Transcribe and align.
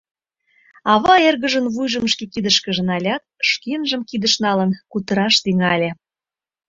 Ава 0.93 1.15
эргыжын 1.27 1.65
вуйжым 1.73 2.05
шке 2.11 2.25
кидышкыже 2.33 2.83
налят, 2.91 3.23
шкенжым 3.49 4.01
кидыш 4.09 4.33
налын, 4.45 4.71
кутыраш 4.91 5.35
тӱҥале: 5.43 5.89